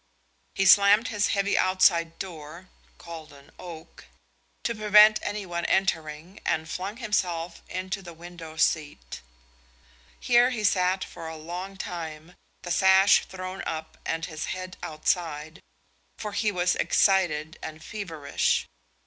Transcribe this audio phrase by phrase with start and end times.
[0.55, 4.05] He slammed his heavy outside door (called an "oak")
[4.63, 9.21] to prevent anyone entering and flung himself into the window seat.
[10.19, 12.33] Here he sat for a long time,
[12.63, 15.61] the sash thrown up and his head outside,
[16.17, 18.65] for he was excited and feverish.